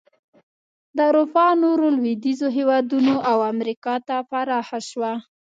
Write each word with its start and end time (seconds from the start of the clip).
د 0.95 0.97
اروپا 1.09 1.47
نورو 1.63 1.85
لوېدیځو 1.97 2.47
هېوادونو 2.57 3.15
او 3.31 3.37
امریکا 3.53 3.95
ته 4.07 4.15
پراخه 4.29 4.79
شوه. 4.89 5.11